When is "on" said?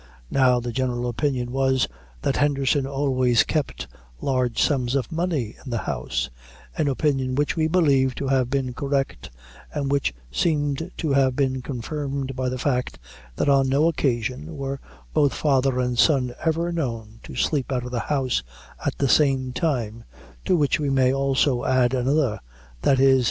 13.47-13.69